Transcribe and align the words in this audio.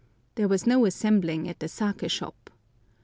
There 0.33 0.47
was 0.47 0.65
no 0.65 0.87
assembling 0.87 1.47
at 1.47 1.59
the 1.59 1.67
saké 1.67 2.09
shop. 2.09 2.49